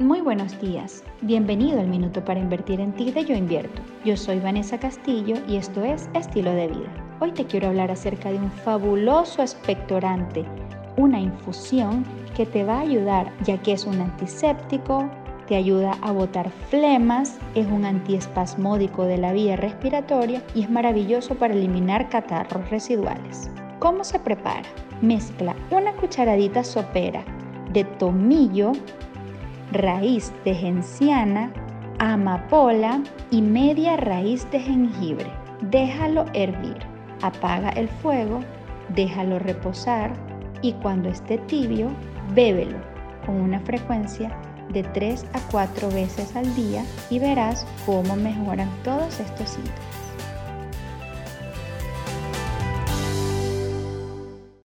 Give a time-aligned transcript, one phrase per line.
[0.00, 1.04] Muy buenos días.
[1.20, 3.80] Bienvenido al Minuto para Invertir en Ti de Yo Invierto.
[4.04, 7.16] Yo soy Vanessa Castillo y esto es Estilo de Vida.
[7.20, 10.44] Hoy te quiero hablar acerca de un fabuloso expectorante,
[10.96, 12.04] una infusión
[12.36, 15.08] que te va a ayudar ya que es un antiséptico,
[15.46, 21.36] te ayuda a botar flemas, es un antiespasmódico de la vía respiratoria y es maravilloso
[21.36, 23.48] para eliminar catarros residuales.
[23.78, 24.68] ¿Cómo se prepara?
[25.02, 27.24] Mezcla una cucharadita sopera
[27.72, 28.72] de tomillo,
[29.74, 31.52] raíz de genciana,
[31.98, 35.30] amapola y media raíz de jengibre.
[35.62, 36.78] Déjalo hervir.
[37.22, 38.40] Apaga el fuego,
[38.94, 40.12] déjalo reposar
[40.62, 41.90] y cuando esté tibio,
[42.34, 42.78] bébelo
[43.26, 44.36] con una frecuencia
[44.70, 49.93] de 3 a 4 veces al día y verás cómo mejoran todos estos síntomas.